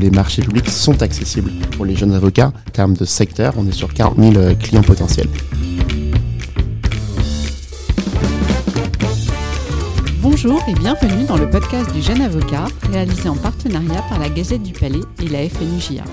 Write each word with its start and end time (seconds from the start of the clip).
les 0.00 0.10
marchés 0.10 0.42
publics 0.42 0.68
sont 0.68 1.02
accessibles 1.02 1.52
pour 1.76 1.84
les 1.84 1.94
jeunes 1.94 2.12
avocats. 2.12 2.52
En 2.68 2.70
termes 2.70 2.94
de 2.94 3.04
secteur, 3.04 3.54
on 3.58 3.66
est 3.66 3.72
sur 3.72 3.92
40 3.92 4.16
000 4.18 4.36
euh, 4.36 4.54
clients 4.54 4.82
potentiels. 4.82 5.28
Bonjour 10.22 10.62
et 10.68 10.74
bienvenue 10.74 11.26
dans 11.26 11.36
le 11.36 11.48
podcast 11.50 11.92
du 11.92 12.00
jeune 12.00 12.22
avocat, 12.22 12.66
réalisé 12.90 13.28
en 13.28 13.36
partenariat 13.36 14.02
par 14.08 14.18
la 14.18 14.30
Gazette 14.30 14.62
du 14.62 14.72
Palais 14.72 15.00
et 15.22 15.28
la 15.28 15.46
FNUJA. 15.48 16.04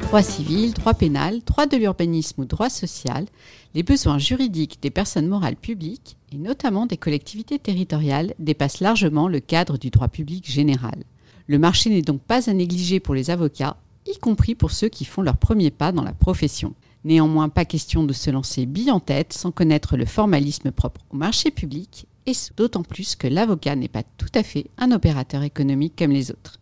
Droit 0.00 0.22
civil, 0.22 0.72
droit 0.72 0.94
pénal, 0.94 1.40
droit 1.44 1.66
de 1.66 1.76
l'urbanisme 1.76 2.42
ou 2.42 2.44
droit 2.46 2.70
social, 2.70 3.26
les 3.74 3.82
besoins 3.82 4.18
juridiques 4.18 4.78
des 4.80 4.90
personnes 4.90 5.26
morales 5.26 5.56
publiques, 5.56 6.16
et 6.32 6.38
notamment 6.38 6.86
des 6.86 6.96
collectivités 6.96 7.58
territoriales, 7.58 8.34
dépassent 8.38 8.80
largement 8.80 9.28
le 9.28 9.40
cadre 9.40 9.76
du 9.76 9.90
droit 9.90 10.08
public 10.08 10.50
général. 10.50 11.04
Le 11.46 11.58
marché 11.58 11.90
n'est 11.90 12.02
donc 12.02 12.22
pas 12.22 12.48
à 12.48 12.54
négliger 12.54 13.00
pour 13.00 13.14
les 13.14 13.30
avocats, 13.30 13.76
y 14.06 14.18
compris 14.18 14.54
pour 14.54 14.70
ceux 14.70 14.88
qui 14.88 15.04
font 15.04 15.22
leur 15.22 15.36
premier 15.36 15.70
pas 15.70 15.92
dans 15.92 16.02
la 16.02 16.12
profession. 16.12 16.74
Néanmoins, 17.04 17.50
pas 17.50 17.66
question 17.66 18.04
de 18.04 18.14
se 18.14 18.30
lancer 18.30 18.64
bille 18.64 18.90
en 18.90 19.00
tête 19.00 19.34
sans 19.34 19.50
connaître 19.50 19.98
le 19.98 20.06
formalisme 20.06 20.70
propre 20.70 21.02
au 21.10 21.16
marché 21.16 21.50
public, 21.50 22.06
et 22.26 22.32
d'autant 22.56 22.82
plus 22.82 23.14
que 23.14 23.26
l'avocat 23.26 23.76
n'est 23.76 23.88
pas 23.88 24.02
tout 24.16 24.30
à 24.34 24.42
fait 24.42 24.66
un 24.78 24.90
opérateur 24.90 25.42
économique 25.42 25.94
comme 25.98 26.12
les 26.12 26.30
autres. 26.30 26.58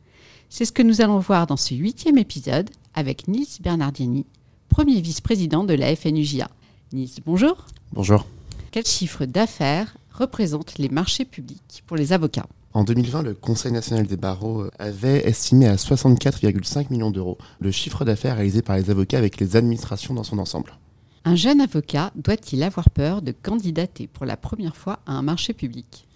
C'est 0.48 0.64
ce 0.64 0.72
que 0.72 0.82
nous 0.82 1.00
allons 1.00 1.20
voir 1.20 1.46
dans 1.46 1.56
ce 1.56 1.74
huitième 1.74 2.18
épisode 2.18 2.68
avec 2.94 3.28
Nils 3.28 3.60
Bernardini, 3.60 4.26
premier 4.68 5.00
vice-président 5.00 5.62
de 5.62 5.74
la 5.74 5.94
FNUJA. 5.94 6.50
Nils, 6.92 7.20
bonjour. 7.24 7.66
Bonjour. 7.92 8.26
Quel 8.72 8.84
chiffre 8.84 9.26
d'affaires 9.26 9.96
représentent 10.12 10.78
les 10.78 10.88
marchés 10.88 11.24
publics 11.24 11.84
pour 11.86 11.96
les 11.96 12.12
avocats? 12.12 12.48
En 12.74 12.84
2020, 12.84 13.22
le 13.22 13.34
Conseil 13.34 13.70
national 13.70 14.06
des 14.06 14.16
barreaux 14.16 14.66
avait 14.78 15.26
estimé 15.28 15.66
à 15.66 15.76
64,5 15.76 16.90
millions 16.90 17.10
d'euros 17.10 17.36
le 17.60 17.70
chiffre 17.70 18.04
d'affaires 18.04 18.36
réalisé 18.36 18.62
par 18.62 18.76
les 18.76 18.88
avocats 18.90 19.18
avec 19.18 19.38
les 19.38 19.56
administrations 19.56 20.14
dans 20.14 20.24
son 20.24 20.38
ensemble. 20.38 20.72
Un 21.24 21.36
jeune 21.36 21.60
avocat 21.60 22.12
doit-il 22.16 22.62
avoir 22.62 22.88
peur 22.90 23.22
de 23.22 23.32
candidater 23.32 24.06
pour 24.06 24.24
la 24.24 24.36
première 24.36 24.76
fois 24.76 25.00
à 25.06 25.12
un 25.12 25.22
marché 25.22 25.52
public? 25.52 26.06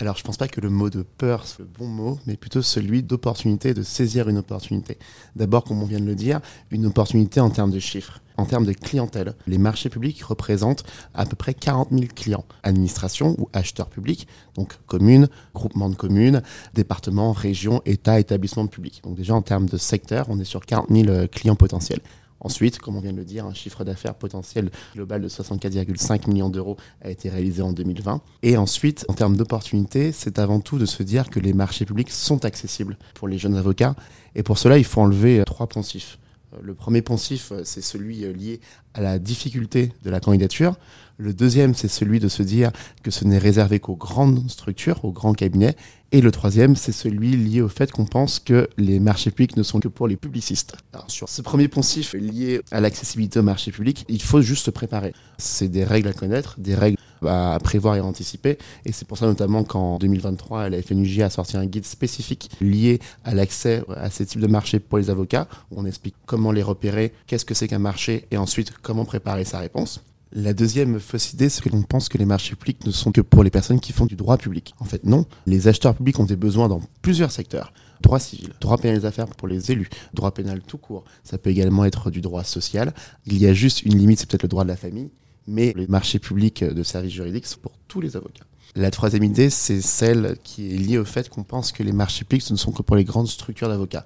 Alors, 0.00 0.16
je 0.16 0.22
ne 0.22 0.26
pense 0.26 0.38
pas 0.38 0.48
que 0.48 0.60
le 0.62 0.70
mot 0.70 0.88
de 0.88 1.02
peur 1.02 1.46
soit 1.46 1.64
le 1.64 1.70
bon 1.78 1.86
mot, 1.86 2.18
mais 2.26 2.36
plutôt 2.36 2.62
celui 2.62 3.02
d'opportunité, 3.02 3.74
de 3.74 3.82
saisir 3.82 4.30
une 4.30 4.38
opportunité. 4.38 4.96
D'abord, 5.36 5.64
comme 5.64 5.82
on 5.82 5.86
vient 5.86 6.00
de 6.00 6.06
le 6.06 6.14
dire, 6.14 6.40
une 6.70 6.86
opportunité 6.86 7.38
en 7.40 7.50
termes 7.50 7.70
de 7.70 7.78
chiffres, 7.78 8.20
en 8.38 8.46
termes 8.46 8.64
de 8.64 8.72
clientèle. 8.72 9.34
Les 9.46 9.58
marchés 9.58 9.90
publics 9.90 10.22
représentent 10.22 10.84
à 11.12 11.26
peu 11.26 11.36
près 11.36 11.52
40 11.52 11.88
000 11.90 12.04
clients, 12.14 12.46
administration 12.62 13.36
ou 13.38 13.50
acheteurs 13.52 13.90
publics, 13.90 14.26
donc 14.54 14.78
communes, 14.86 15.28
groupements 15.54 15.90
de 15.90 15.96
communes, 15.96 16.42
départements, 16.72 17.32
régions, 17.32 17.82
États, 17.84 18.18
établissements 18.18 18.66
publics. 18.66 19.02
Donc 19.04 19.16
déjà, 19.16 19.34
en 19.34 19.42
termes 19.42 19.66
de 19.66 19.76
secteur, 19.76 20.26
on 20.30 20.40
est 20.40 20.44
sur 20.44 20.64
40 20.64 20.86
000 20.90 21.08
euh, 21.08 21.26
clients 21.26 21.56
potentiels. 21.56 22.00
Ensuite, 22.40 22.78
comme 22.78 22.96
on 22.96 23.00
vient 23.00 23.12
de 23.12 23.18
le 23.18 23.24
dire, 23.24 23.44
un 23.46 23.54
chiffre 23.54 23.84
d'affaires 23.84 24.14
potentiel 24.14 24.70
global 24.94 25.20
de 25.20 25.28
64,5 25.28 26.28
millions 26.28 26.48
d'euros 26.48 26.76
a 27.02 27.10
été 27.10 27.28
réalisé 27.28 27.62
en 27.62 27.72
2020. 27.72 28.22
Et 28.42 28.56
ensuite, 28.56 29.04
en 29.08 29.14
termes 29.14 29.36
d'opportunités, 29.36 30.12
c'est 30.12 30.38
avant 30.38 30.60
tout 30.60 30.78
de 30.78 30.86
se 30.86 31.02
dire 31.02 31.28
que 31.28 31.38
les 31.40 31.52
marchés 31.52 31.84
publics 31.84 32.10
sont 32.10 32.44
accessibles 32.44 32.96
pour 33.14 33.28
les 33.28 33.38
jeunes 33.38 33.56
avocats. 33.56 33.94
Et 34.34 34.42
pour 34.42 34.58
cela, 34.58 34.78
il 34.78 34.84
faut 34.84 35.00
enlever 35.00 35.42
trois 35.44 35.66
poncifs. 35.66 36.18
Euh, 36.52 36.58
le 36.62 36.74
premier 36.74 37.02
poncif, 37.02 37.52
euh, 37.52 37.62
c'est 37.64 37.82
celui 37.82 38.24
euh, 38.24 38.32
lié 38.32 38.60
à 38.94 39.00
la 39.00 39.18
difficulté 39.18 39.92
de 40.02 40.10
la 40.10 40.20
candidature. 40.20 40.76
Le 41.18 41.34
deuxième, 41.34 41.74
c'est 41.74 41.88
celui 41.88 42.18
de 42.18 42.28
se 42.28 42.42
dire 42.42 42.70
que 43.02 43.10
ce 43.10 43.24
n'est 43.24 43.38
réservé 43.38 43.78
qu'aux 43.78 43.96
grandes 43.96 44.48
structures, 44.50 45.04
aux 45.04 45.12
grands 45.12 45.34
cabinets. 45.34 45.76
Et 46.12 46.20
le 46.20 46.30
troisième, 46.32 46.76
c'est 46.76 46.92
celui 46.92 47.36
lié 47.36 47.60
au 47.60 47.68
fait 47.68 47.92
qu'on 47.92 48.06
pense 48.06 48.40
que 48.40 48.68
les 48.78 48.98
marchés 48.98 49.30
publics 49.30 49.56
ne 49.56 49.62
sont 49.62 49.80
que 49.80 49.88
pour 49.88 50.08
les 50.08 50.16
publicistes. 50.16 50.76
Sur 51.06 51.28
ce 51.28 51.42
premier 51.42 51.68
poncif 51.68 52.14
lié 52.14 52.62
à 52.72 52.80
l'accessibilité 52.80 53.38
au 53.38 53.42
marché 53.42 53.70
public, 53.70 54.04
il 54.08 54.22
faut 54.22 54.40
juste 54.40 54.64
se 54.64 54.70
préparer. 54.70 55.12
C'est 55.38 55.68
des 55.68 55.84
règles 55.84 56.08
à 56.08 56.12
connaître, 56.12 56.58
des 56.58 56.74
règles 56.74 56.96
à 57.26 57.58
prévoir 57.62 57.96
et 57.96 57.98
à 58.00 58.04
anticiper. 58.04 58.58
Et 58.84 58.92
c'est 58.92 59.06
pour 59.06 59.18
ça 59.18 59.26
notamment 59.26 59.64
qu'en 59.64 59.98
2023, 59.98 60.68
la 60.68 60.82
FNUJ 60.82 61.20
a 61.20 61.30
sorti 61.30 61.56
un 61.56 61.66
guide 61.66 61.86
spécifique 61.86 62.50
lié 62.60 63.00
à 63.24 63.34
l'accès 63.34 63.82
à 63.96 64.10
ces 64.10 64.26
types 64.26 64.40
de 64.40 64.46
marchés 64.46 64.80
pour 64.80 64.98
les 64.98 65.10
avocats, 65.10 65.48
où 65.70 65.80
on 65.80 65.86
explique 65.86 66.14
comment 66.26 66.52
les 66.52 66.62
repérer, 66.62 67.12
qu'est-ce 67.26 67.44
que 67.44 67.54
c'est 67.54 67.68
qu'un 67.68 67.78
marché, 67.78 68.26
et 68.30 68.36
ensuite 68.36 68.72
comment 68.82 69.04
préparer 69.04 69.44
sa 69.44 69.58
réponse. 69.58 70.02
La 70.32 70.54
deuxième 70.54 71.00
fausse 71.00 71.32
idée, 71.32 71.48
c'est 71.48 71.60
que 71.60 71.70
l'on 71.70 71.82
pense 71.82 72.08
que 72.08 72.16
les 72.16 72.24
marchés 72.24 72.54
publics 72.54 72.86
ne 72.86 72.92
sont 72.92 73.10
que 73.10 73.20
pour 73.20 73.42
les 73.42 73.50
personnes 73.50 73.80
qui 73.80 73.92
font 73.92 74.06
du 74.06 74.14
droit 74.14 74.38
public. 74.38 74.74
En 74.78 74.84
fait, 74.84 75.02
non. 75.02 75.26
Les 75.44 75.66
acheteurs 75.66 75.96
publics 75.96 76.20
ont 76.20 76.24
des 76.24 76.36
besoins 76.36 76.68
dans 76.68 76.80
plusieurs 77.02 77.32
secteurs. 77.32 77.72
Droit 78.00 78.20
civil, 78.20 78.50
droit 78.60 78.78
pénal 78.78 79.00
des 79.00 79.06
affaires 79.06 79.26
pour 79.26 79.48
les 79.48 79.72
élus, 79.72 79.88
droit 80.14 80.30
pénal 80.30 80.62
tout 80.62 80.78
court. 80.78 81.04
Ça 81.24 81.36
peut 81.36 81.50
également 81.50 81.84
être 81.84 82.12
du 82.12 82.20
droit 82.20 82.44
social. 82.44 82.94
Il 83.26 83.38
y 83.38 83.46
a 83.46 83.52
juste 83.52 83.82
une 83.82 83.98
limite, 83.98 84.20
c'est 84.20 84.28
peut-être 84.30 84.44
le 84.44 84.48
droit 84.48 84.62
de 84.62 84.68
la 84.68 84.76
famille. 84.76 85.10
Mais 85.46 85.72
les 85.76 85.86
marchés 85.86 86.18
publics 86.18 86.62
de 86.62 86.82
services 86.82 87.12
juridiques 87.12 87.46
sont 87.46 87.60
pour 87.60 87.72
tous 87.88 88.00
les 88.00 88.16
avocats. 88.16 88.44
La 88.76 88.90
troisième 88.90 89.24
idée, 89.24 89.50
c'est 89.50 89.80
celle 89.80 90.36
qui 90.44 90.74
est 90.74 90.78
liée 90.78 90.98
au 90.98 91.04
fait 91.04 91.28
qu'on 91.28 91.42
pense 91.42 91.72
que 91.72 91.82
les 91.82 91.92
marchés 91.92 92.24
publics 92.24 92.50
ne 92.50 92.56
sont 92.56 92.70
que 92.70 92.82
pour 92.82 92.94
les 92.94 93.04
grandes 93.04 93.26
structures 93.26 93.68
d'avocats. 93.68 94.04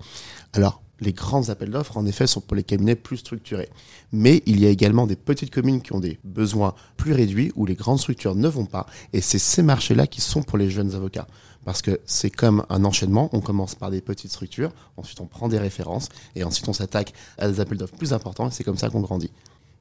Alors, 0.54 0.80
les 1.00 1.12
grands 1.12 1.50
appels 1.50 1.70
d'offres, 1.70 1.96
en 1.96 2.06
effet, 2.06 2.26
sont 2.26 2.40
pour 2.40 2.56
les 2.56 2.62
cabinets 2.62 2.94
plus 2.94 3.18
structurés. 3.18 3.68
Mais 4.12 4.42
il 4.46 4.60
y 4.60 4.66
a 4.66 4.70
également 4.70 5.06
des 5.06 5.16
petites 5.16 5.52
communes 5.52 5.82
qui 5.82 5.92
ont 5.92 6.00
des 6.00 6.18
besoins 6.24 6.74
plus 6.96 7.12
réduits 7.12 7.52
où 7.56 7.66
les 7.66 7.74
grandes 7.74 7.98
structures 7.98 8.34
ne 8.34 8.48
vont 8.48 8.64
pas. 8.64 8.86
Et 9.12 9.20
c'est 9.20 9.38
ces 9.38 9.62
marchés-là 9.62 10.06
qui 10.06 10.20
sont 10.20 10.42
pour 10.42 10.56
les 10.56 10.70
jeunes 10.70 10.94
avocats. 10.94 11.26
Parce 11.64 11.82
que 11.82 12.00
c'est 12.06 12.30
comme 12.30 12.64
un 12.68 12.84
enchaînement. 12.84 13.28
On 13.32 13.40
commence 13.40 13.74
par 13.74 13.90
des 13.90 14.00
petites 14.00 14.30
structures, 14.30 14.72
ensuite 14.96 15.20
on 15.20 15.26
prend 15.26 15.48
des 15.48 15.58
références, 15.58 16.08
et 16.36 16.44
ensuite 16.44 16.68
on 16.68 16.74
s'attaque 16.74 17.12
à 17.38 17.48
des 17.48 17.60
appels 17.60 17.78
d'offres 17.78 17.96
plus 17.96 18.12
importants, 18.12 18.48
et 18.48 18.50
c'est 18.50 18.64
comme 18.64 18.76
ça 18.76 18.90
qu'on 18.90 19.00
grandit. 19.00 19.30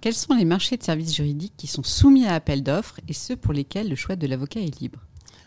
Quels 0.04 0.14
sont 0.14 0.34
les 0.34 0.44
marchés 0.44 0.76
de 0.76 0.84
services 0.84 1.16
juridiques 1.16 1.54
qui 1.56 1.66
sont 1.66 1.82
soumis 1.82 2.26
à 2.26 2.34
appel 2.34 2.62
d'offres 2.62 3.00
et 3.08 3.14
ceux 3.14 3.38
pour 3.38 3.54
lesquels 3.54 3.88
le 3.88 3.96
choix 3.96 4.18
de 4.18 4.28
l'avocat 4.28 4.60
est 4.60 4.82
libre 4.82 5.00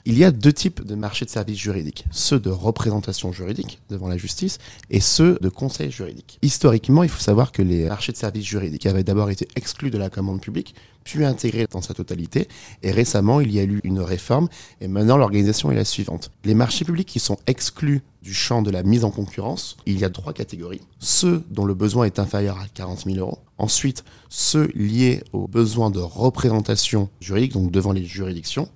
il 0.08 0.16
y 0.16 0.22
a 0.22 0.30
deux 0.30 0.52
types 0.52 0.84
de 0.84 0.94
marchés 0.94 1.24
de 1.24 1.30
services 1.30 1.58
juridiques, 1.58 2.04
ceux 2.12 2.38
de 2.38 2.48
représentation 2.48 3.32
juridique 3.32 3.80
devant 3.90 4.06
la 4.06 4.16
justice 4.16 4.58
et 4.88 5.00
ceux 5.00 5.36
de 5.40 5.48
conseil 5.48 5.90
juridique. 5.90 6.38
Historiquement, 6.42 7.02
il 7.02 7.08
faut 7.08 7.20
savoir 7.20 7.50
que 7.50 7.60
les 7.60 7.86
marchés 7.88 8.12
de 8.12 8.16
services 8.16 8.44
juridiques 8.44 8.86
avaient 8.86 9.02
d'abord 9.02 9.30
été 9.30 9.48
exclus 9.56 9.90
de 9.90 9.98
la 9.98 10.08
commande 10.08 10.40
publique, 10.40 10.76
puis 11.02 11.24
intégrés 11.24 11.66
dans 11.68 11.82
sa 11.82 11.92
totalité, 11.92 12.46
et 12.84 12.92
récemment, 12.92 13.40
il 13.40 13.52
y 13.52 13.58
a 13.58 13.64
eu 13.64 13.80
une 13.82 13.98
réforme, 13.98 14.48
et 14.80 14.86
maintenant 14.86 15.16
l'organisation 15.16 15.72
est 15.72 15.76
la 15.76 15.84
suivante. 15.84 16.30
Les 16.44 16.54
marchés 16.54 16.84
publics 16.84 17.08
qui 17.08 17.18
sont 17.18 17.38
exclus 17.48 18.02
du 18.26 18.34
champ 18.34 18.60
de 18.60 18.72
la 18.72 18.82
mise 18.82 19.04
en 19.04 19.12
concurrence, 19.12 19.76
il 19.86 20.00
y 20.00 20.04
a 20.04 20.10
trois 20.10 20.32
catégories. 20.32 20.80
Ceux 20.98 21.44
dont 21.48 21.64
le 21.64 21.74
besoin 21.74 22.06
est 22.06 22.18
inférieur 22.18 22.58
à 22.58 22.66
40 22.66 23.04
000 23.04 23.18
euros. 23.18 23.38
Ensuite, 23.56 24.02
ceux 24.28 24.68
liés 24.74 25.22
aux 25.32 25.46
besoins 25.46 25.90
de 25.90 26.00
représentation 26.00 27.08
juridique, 27.20 27.52
donc 27.52 27.70
devant 27.70 27.92
les 27.92 28.04
juridictions 28.04 28.68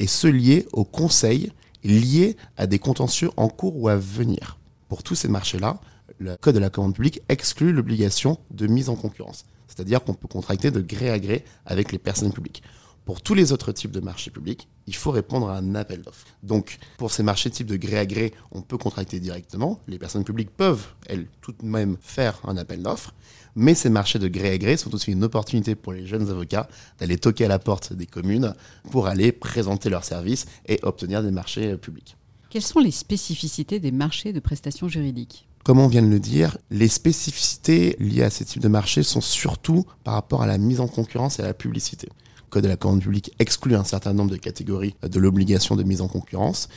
et 0.00 0.08
ceux 0.08 0.30
liés 0.30 0.66
au 0.72 0.82
conseil 0.82 1.52
liés 1.84 2.36
à 2.56 2.66
des 2.66 2.80
contentieux 2.80 3.30
en 3.36 3.48
cours 3.48 3.76
ou 3.80 3.86
à 3.88 3.94
venir. 3.94 4.58
Pour 4.88 5.04
tous 5.04 5.14
ces 5.14 5.28
marchés-là, 5.28 5.80
le 6.18 6.36
Code 6.36 6.56
de 6.56 6.60
la 6.60 6.68
commande 6.68 6.94
publique 6.94 7.22
exclut 7.28 7.72
l'obligation 7.72 8.36
de 8.50 8.66
mise 8.66 8.88
en 8.88 8.96
concurrence. 8.96 9.44
C'est-à-dire 9.68 10.02
qu'on 10.02 10.14
peut 10.14 10.26
contracter 10.26 10.72
de 10.72 10.80
gré 10.80 11.08
à 11.08 11.20
gré 11.20 11.44
avec 11.66 11.92
les 11.92 11.98
personnes 11.98 12.32
publiques. 12.32 12.64
Pour 13.08 13.22
tous 13.22 13.32
les 13.32 13.52
autres 13.52 13.72
types 13.72 13.90
de 13.90 14.00
marchés 14.00 14.30
publics, 14.30 14.68
il 14.86 14.94
faut 14.94 15.10
répondre 15.10 15.48
à 15.48 15.56
un 15.56 15.74
appel 15.74 16.02
d'offres. 16.02 16.26
Donc, 16.42 16.76
pour 16.98 17.10
ces 17.10 17.22
marchés 17.22 17.48
types 17.48 17.66
de 17.66 17.78
gré 17.78 17.96
à 17.96 18.04
gré, 18.04 18.34
on 18.52 18.60
peut 18.60 18.76
contracter 18.76 19.18
directement. 19.18 19.80
Les 19.88 19.98
personnes 19.98 20.24
publiques 20.24 20.50
peuvent, 20.54 20.88
elles, 21.06 21.26
tout 21.40 21.52
de 21.52 21.64
même 21.64 21.96
faire 22.02 22.38
un 22.46 22.58
appel 22.58 22.82
d'offres. 22.82 23.14
Mais 23.56 23.74
ces 23.74 23.88
marchés 23.88 24.18
de 24.18 24.28
gré 24.28 24.50
à 24.50 24.58
gré 24.58 24.76
sont 24.76 24.94
aussi 24.94 25.10
une 25.10 25.24
opportunité 25.24 25.74
pour 25.74 25.94
les 25.94 26.06
jeunes 26.06 26.28
avocats 26.28 26.68
d'aller 26.98 27.16
toquer 27.16 27.46
à 27.46 27.48
la 27.48 27.58
porte 27.58 27.94
des 27.94 28.04
communes 28.04 28.52
pour 28.90 29.06
aller 29.06 29.32
présenter 29.32 29.88
leurs 29.88 30.04
services 30.04 30.44
et 30.66 30.78
obtenir 30.82 31.22
des 31.22 31.30
marchés 31.30 31.78
publics. 31.78 32.14
Quelles 32.50 32.60
sont 32.60 32.80
les 32.80 32.90
spécificités 32.90 33.80
des 33.80 33.90
marchés 33.90 34.34
de 34.34 34.40
prestations 34.40 34.86
juridiques? 34.88 35.48
Comme 35.64 35.78
on 35.78 35.88
vient 35.88 36.02
de 36.02 36.08
le 36.08 36.20
dire, 36.20 36.58
les 36.70 36.88
spécificités 36.88 37.96
liées 38.00 38.24
à 38.24 38.28
ces 38.28 38.44
types 38.44 38.60
de 38.60 38.68
marchés 38.68 39.02
sont 39.02 39.22
surtout 39.22 39.86
par 40.04 40.12
rapport 40.12 40.42
à 40.42 40.46
la 40.46 40.58
mise 40.58 40.80
en 40.80 40.88
concurrence 40.88 41.38
et 41.38 41.42
à 41.42 41.46
la 41.46 41.54
publicité. 41.54 42.10
Code 42.50 42.64
de 42.64 42.68
la 42.68 42.76
commande 42.76 43.00
publique 43.00 43.34
exclut 43.38 43.76
un 43.76 43.84
certain 43.84 44.12
nombre 44.12 44.30
de 44.30 44.36
catégories 44.36 44.94
de 45.02 45.20
l'obligation 45.20 45.76
de 45.76 45.82
mise 45.82 46.00
en 46.00 46.08
concurrence 46.08 46.68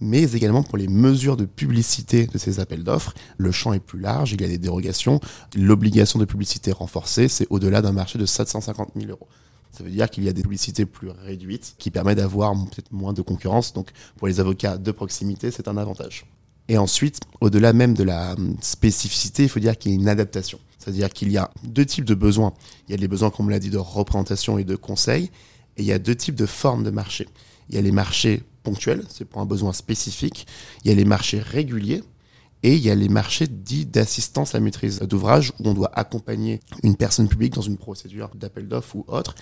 mais 0.00 0.22
également 0.32 0.62
pour 0.62 0.78
les 0.78 0.88
mesures 0.88 1.36
de 1.36 1.44
publicité 1.44 2.26
de 2.26 2.38
ces 2.38 2.60
appels 2.60 2.84
d'offres. 2.84 3.14
Le 3.36 3.50
champ 3.50 3.72
est 3.72 3.80
plus 3.80 3.98
large, 3.98 4.32
il 4.32 4.40
y 4.40 4.44
a 4.44 4.48
des 4.48 4.58
dérogations. 4.58 5.20
L'obligation 5.56 6.18
de 6.18 6.24
publicité 6.24 6.72
renforcée, 6.72 7.28
c'est 7.28 7.46
au-delà 7.50 7.82
d'un 7.82 7.92
marché 7.92 8.18
de 8.18 8.26
750 8.26 8.90
000 8.96 9.10
euros. 9.10 9.26
Ça 9.72 9.84
veut 9.84 9.90
dire 9.90 10.08
qu'il 10.08 10.24
y 10.24 10.28
a 10.28 10.32
des 10.32 10.42
publicités 10.42 10.86
plus 10.86 11.10
réduites 11.10 11.74
qui 11.78 11.90
permettent 11.90 12.18
d'avoir 12.18 12.52
peut-être 12.54 12.90
moins 12.90 13.12
de 13.12 13.22
concurrence. 13.22 13.72
Donc 13.72 13.90
pour 14.16 14.28
les 14.28 14.40
avocats 14.40 14.78
de 14.78 14.92
proximité, 14.92 15.50
c'est 15.50 15.68
un 15.68 15.76
avantage. 15.76 16.26
Et 16.68 16.78
ensuite, 16.78 17.20
au-delà 17.40 17.72
même 17.72 17.94
de 17.94 18.04
la 18.04 18.32
hum, 18.32 18.56
spécificité, 18.60 19.44
il 19.44 19.48
faut 19.48 19.60
dire 19.60 19.76
qu'il 19.76 19.92
y 19.92 19.94
a 19.94 19.98
une 19.98 20.08
adaptation. 20.08 20.58
C'est-à-dire 20.88 21.10
qu'il 21.10 21.30
y 21.30 21.36
a 21.36 21.50
deux 21.64 21.84
types 21.84 22.06
de 22.06 22.14
besoins. 22.14 22.54
Il 22.88 22.92
y 22.92 22.94
a 22.94 22.96
les 22.96 23.08
besoins, 23.08 23.28
comme 23.28 23.46
on 23.46 23.48
l'a 23.50 23.58
dit, 23.58 23.68
de 23.68 23.76
représentation 23.76 24.56
et 24.56 24.64
de 24.64 24.74
conseil. 24.74 25.30
Et 25.76 25.82
il 25.82 25.84
y 25.84 25.92
a 25.92 25.98
deux 25.98 26.14
types 26.14 26.34
de 26.34 26.46
formes 26.46 26.82
de 26.82 26.90
marché. 26.90 27.28
Il 27.68 27.74
y 27.74 27.78
a 27.78 27.82
les 27.82 27.92
marchés 27.92 28.42
ponctuels, 28.62 29.04
c'est 29.10 29.26
pour 29.26 29.42
un 29.42 29.44
besoin 29.44 29.74
spécifique. 29.74 30.46
Il 30.84 30.88
y 30.88 30.92
a 30.92 30.94
les 30.94 31.04
marchés 31.04 31.40
réguliers 31.40 32.02
Et 32.62 32.74
il 32.74 32.80
y 32.80 32.90
a 32.90 32.94
les 32.94 33.10
marchés 33.10 33.46
dits 33.46 33.84
d'assistance 33.84 34.54
à 34.54 34.60
maîtrise 34.60 35.00
d'ouvrage 35.00 35.52
où 35.60 35.68
on 35.68 35.74
doit 35.74 35.90
accompagner 35.92 36.60
une 36.82 36.96
personne 36.96 37.28
publique 37.28 37.52
dans 37.52 37.60
une 37.60 37.76
procédure 37.76 38.30
d'appel 38.34 38.66
d'offres 38.66 38.96
ou 38.96 39.04
autre. 39.08 39.34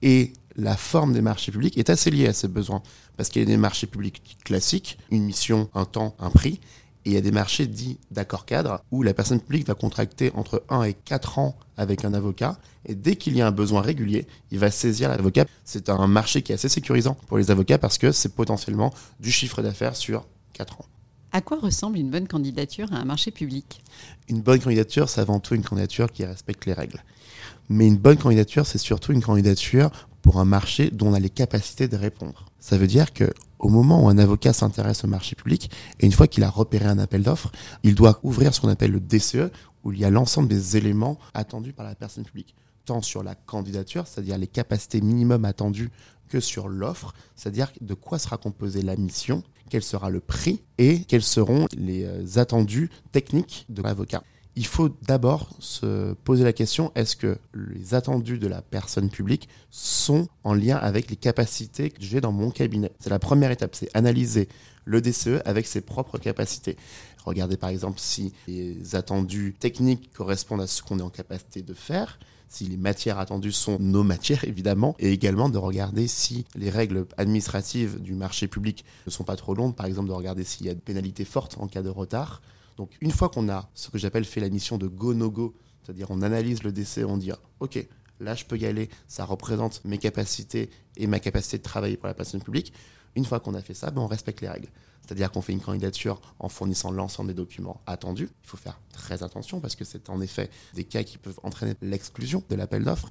Et 0.00 0.32
la 0.54 0.76
forme 0.76 1.12
des 1.12 1.22
marchés 1.22 1.50
publics 1.50 1.76
est 1.76 1.90
assez 1.90 2.12
liée 2.12 2.28
à 2.28 2.32
ces 2.32 2.46
besoins. 2.46 2.84
Parce 3.16 3.30
qu'il 3.30 3.42
y 3.42 3.44
a 3.44 3.48
des 3.48 3.56
marchés 3.56 3.88
publics 3.88 4.38
classiques, 4.44 4.96
une 5.10 5.24
mission, 5.24 5.68
un 5.74 5.86
temps, 5.86 6.14
un 6.20 6.30
prix. 6.30 6.60
Et 7.04 7.10
il 7.10 7.12
y 7.12 7.16
a 7.16 7.20
des 7.20 7.32
marchés 7.32 7.66
dits 7.66 7.98
d'accord 8.10 8.46
cadre 8.46 8.82
où 8.90 9.02
la 9.02 9.12
personne 9.12 9.40
publique 9.40 9.66
va 9.66 9.74
contracter 9.74 10.32
entre 10.34 10.62
1 10.70 10.84
et 10.84 10.94
4 10.94 11.38
ans 11.38 11.56
avec 11.76 12.04
un 12.04 12.14
avocat. 12.14 12.58
Et 12.86 12.94
dès 12.94 13.16
qu'il 13.16 13.36
y 13.36 13.42
a 13.42 13.46
un 13.46 13.50
besoin 13.50 13.82
régulier, 13.82 14.26
il 14.50 14.58
va 14.58 14.70
saisir 14.70 15.10
l'avocat. 15.10 15.44
C'est 15.64 15.90
un 15.90 16.06
marché 16.06 16.42
qui 16.42 16.52
est 16.52 16.54
assez 16.54 16.68
sécurisant 16.68 17.16
pour 17.26 17.36
les 17.36 17.50
avocats 17.50 17.78
parce 17.78 17.98
que 17.98 18.10
c'est 18.10 18.34
potentiellement 18.34 18.92
du 19.20 19.30
chiffre 19.30 19.60
d'affaires 19.60 19.96
sur 19.96 20.26
4 20.54 20.80
ans. 20.80 20.86
À 21.32 21.40
quoi 21.40 21.58
ressemble 21.58 21.98
une 21.98 22.10
bonne 22.10 22.28
candidature 22.28 22.92
à 22.92 22.96
un 22.96 23.04
marché 23.04 23.32
public? 23.32 23.82
Une 24.28 24.40
bonne 24.40 24.60
candidature, 24.60 25.08
c'est 25.08 25.20
avant 25.20 25.40
tout 25.40 25.54
une 25.54 25.64
candidature 25.64 26.12
qui 26.12 26.24
respecte 26.24 26.64
les 26.64 26.72
règles. 26.72 27.02
Mais 27.68 27.86
une 27.86 27.96
bonne 27.96 28.18
candidature, 28.18 28.66
c'est 28.66 28.78
surtout 28.78 29.12
une 29.12 29.22
candidature 29.22 29.90
pour 30.24 30.40
un 30.40 30.46
marché 30.46 30.90
dont 30.90 31.08
on 31.08 31.14
a 31.14 31.20
les 31.20 31.28
capacités 31.28 31.86
de 31.86 31.98
répondre. 31.98 32.46
Ça 32.58 32.78
veut 32.78 32.86
dire 32.86 33.12
que 33.12 33.30
au 33.58 33.68
moment 33.68 34.02
où 34.02 34.08
un 34.08 34.16
avocat 34.16 34.54
s'intéresse 34.54 35.04
au 35.04 35.06
marché 35.06 35.36
public, 35.36 35.70
et 36.00 36.06
une 36.06 36.12
fois 36.12 36.26
qu'il 36.28 36.42
a 36.44 36.48
repéré 36.48 36.86
un 36.86 36.98
appel 36.98 37.22
d'offres, 37.22 37.52
il 37.82 37.94
doit 37.94 38.20
ouvrir 38.22 38.54
ce 38.54 38.62
qu'on 38.62 38.70
appelle 38.70 38.90
le 38.90 39.00
DCE, 39.00 39.50
où 39.84 39.92
il 39.92 39.98
y 39.98 40.04
a 40.06 40.08
l'ensemble 40.10 40.48
des 40.48 40.78
éléments 40.78 41.18
attendus 41.34 41.74
par 41.74 41.84
la 41.84 41.94
personne 41.94 42.24
publique, 42.24 42.54
tant 42.86 43.02
sur 43.02 43.22
la 43.22 43.34
candidature, 43.34 44.06
c'est-à-dire 44.06 44.38
les 44.38 44.46
capacités 44.46 45.02
minimum 45.02 45.44
attendues, 45.44 45.90
que 46.30 46.40
sur 46.40 46.68
l'offre, 46.68 47.12
c'est-à-dire 47.36 47.70
de 47.82 47.92
quoi 47.92 48.18
sera 48.18 48.38
composée 48.38 48.80
la 48.80 48.96
mission, 48.96 49.42
quel 49.68 49.82
sera 49.82 50.08
le 50.08 50.20
prix 50.20 50.62
et 50.78 51.00
quels 51.00 51.22
seront 51.22 51.66
les 51.76 52.04
euh, 52.04 52.40
attendus 52.40 52.88
techniques 53.12 53.66
de 53.68 53.82
l'avocat. 53.82 54.22
Il 54.56 54.66
faut 54.66 54.88
d'abord 54.88 55.50
se 55.58 56.12
poser 56.12 56.44
la 56.44 56.52
question, 56.52 56.92
est-ce 56.94 57.16
que 57.16 57.38
les 57.54 57.94
attendus 57.94 58.38
de 58.38 58.46
la 58.46 58.62
personne 58.62 59.10
publique 59.10 59.48
sont 59.70 60.28
en 60.44 60.54
lien 60.54 60.76
avec 60.76 61.10
les 61.10 61.16
capacités 61.16 61.90
que 61.90 62.00
j'ai 62.00 62.20
dans 62.20 62.30
mon 62.30 62.50
cabinet? 62.50 62.92
C'est 63.00 63.10
la 63.10 63.18
première 63.18 63.50
étape, 63.50 63.74
c'est 63.74 63.90
analyser 63.94 64.48
le 64.84 65.00
DCE 65.00 65.42
avec 65.44 65.66
ses 65.66 65.80
propres 65.80 66.18
capacités. 66.18 66.76
Regardez 67.24 67.56
par 67.56 67.70
exemple 67.70 67.98
si 67.98 68.32
les 68.46 68.94
attendus 68.94 69.56
techniques 69.58 70.12
correspondent 70.12 70.60
à 70.60 70.68
ce 70.68 70.82
qu'on 70.82 71.00
est 71.00 71.02
en 71.02 71.10
capacité 71.10 71.62
de 71.62 71.74
faire, 71.74 72.20
si 72.48 72.64
les 72.64 72.76
matières 72.76 73.18
attendues 73.18 73.50
sont 73.50 73.78
nos 73.80 74.04
matières, 74.04 74.44
évidemment, 74.44 74.94
et 75.00 75.10
également 75.10 75.48
de 75.48 75.58
regarder 75.58 76.06
si 76.06 76.44
les 76.54 76.70
règles 76.70 77.06
administratives 77.16 78.00
du 78.00 78.14
marché 78.14 78.46
public 78.46 78.84
ne 79.06 79.10
sont 79.10 79.24
pas 79.24 79.34
trop 79.34 79.54
longues, 79.54 79.74
par 79.74 79.86
exemple 79.86 80.08
de 80.08 80.14
regarder 80.14 80.44
s'il 80.44 80.66
y 80.66 80.70
a 80.70 80.74
de 80.74 80.80
pénalités 80.80 81.24
fortes 81.24 81.56
en 81.58 81.66
cas 81.66 81.82
de 81.82 81.88
retard. 81.88 82.40
Donc 82.76 82.96
une 83.00 83.10
fois 83.10 83.28
qu'on 83.28 83.48
a 83.48 83.68
ce 83.74 83.90
que 83.90 83.98
j'appelle 83.98 84.24
fait 84.24 84.40
la 84.40 84.48
mission 84.48 84.78
de 84.78 84.86
go-no-go, 84.86 85.54
c'est-à-dire 85.82 86.10
on 86.10 86.22
analyse 86.22 86.62
le 86.62 86.72
décès, 86.72 87.04
on 87.04 87.16
dit 87.16 87.32
ok, 87.60 87.86
là 88.20 88.34
je 88.34 88.44
peux 88.44 88.58
y 88.58 88.66
aller, 88.66 88.88
ça 89.06 89.24
représente 89.24 89.84
mes 89.84 89.98
capacités 89.98 90.70
et 90.96 91.06
ma 91.06 91.20
capacité 91.20 91.58
de 91.58 91.62
travailler 91.62 91.96
pour 91.96 92.08
la 92.08 92.14
personne 92.14 92.42
publique. 92.42 92.72
Une 93.16 93.24
fois 93.24 93.40
qu'on 93.40 93.54
a 93.54 93.60
fait 93.60 93.74
ça, 93.74 93.90
ben 93.90 94.00
on 94.00 94.06
respecte 94.06 94.40
les 94.40 94.48
règles. 94.48 94.68
C'est-à-dire 95.02 95.30
qu'on 95.30 95.42
fait 95.42 95.52
une 95.52 95.60
candidature 95.60 96.20
en 96.38 96.48
fournissant 96.48 96.90
l'ensemble 96.90 97.28
des 97.28 97.34
documents 97.34 97.82
attendus. 97.86 98.30
Il 98.42 98.48
faut 98.48 98.56
faire 98.56 98.80
très 98.90 99.22
attention 99.22 99.60
parce 99.60 99.76
que 99.76 99.84
c'est 99.84 100.08
en 100.08 100.20
effet 100.20 100.50
des 100.74 100.84
cas 100.84 101.02
qui 101.02 101.18
peuvent 101.18 101.38
entraîner 101.42 101.74
l'exclusion 101.82 102.42
de 102.48 102.54
l'appel 102.54 102.84
d'offres. 102.84 103.10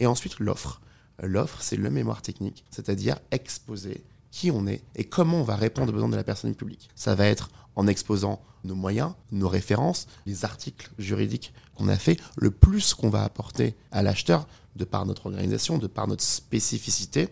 Et 0.00 0.06
ensuite, 0.06 0.38
l'offre. 0.40 0.80
L'offre, 1.22 1.60
c'est 1.60 1.76
le 1.76 1.90
mémoire 1.90 2.22
technique, 2.22 2.64
c'est-à-dire 2.70 3.20
exposer 3.30 4.02
qui 4.34 4.50
on 4.50 4.66
est 4.66 4.82
et 4.96 5.04
comment 5.04 5.38
on 5.38 5.44
va 5.44 5.54
répondre 5.54 5.90
aux 5.90 5.92
besoins 5.92 6.08
de 6.08 6.16
la 6.16 6.24
personne 6.24 6.56
publique. 6.56 6.90
Ça 6.96 7.14
va 7.14 7.26
être 7.26 7.50
en 7.76 7.86
exposant 7.86 8.42
nos 8.64 8.74
moyens, 8.74 9.12
nos 9.30 9.48
références, 9.48 10.08
les 10.26 10.44
articles 10.44 10.90
juridiques 10.98 11.54
qu'on 11.76 11.86
a 11.86 11.94
fait, 11.94 12.18
le 12.36 12.50
plus 12.50 12.94
qu'on 12.94 13.10
va 13.10 13.22
apporter 13.22 13.76
à 13.92 14.02
l'acheteur 14.02 14.48
de 14.74 14.84
par 14.84 15.06
notre 15.06 15.26
organisation, 15.26 15.78
de 15.78 15.86
par 15.86 16.08
notre 16.08 16.24
spécificité, 16.24 17.28